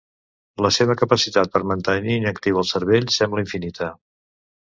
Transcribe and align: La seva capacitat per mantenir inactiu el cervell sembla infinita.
La 0.65 0.69
seva 0.77 0.95
capacitat 1.01 1.51
per 1.57 1.61
mantenir 1.73 2.17
inactiu 2.21 2.59
el 2.61 2.67
cervell 2.71 3.07
sembla 3.17 3.45
infinita. 3.47 3.93